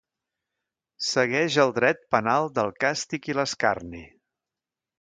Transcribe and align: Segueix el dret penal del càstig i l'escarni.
Segueix 1.07 1.57
el 1.65 1.75
dret 1.75 2.01
penal 2.15 2.49
del 2.57 2.73
càstig 2.85 3.31
i 3.33 3.39
l'escarni. 3.41 4.05